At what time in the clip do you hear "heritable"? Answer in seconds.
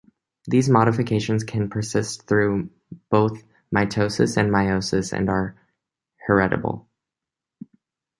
6.25-6.87